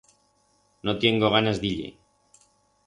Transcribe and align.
No 0.89 0.95
tiengo 1.03 1.31
ganas 1.37 1.63
d'ir-ie. 1.65 1.93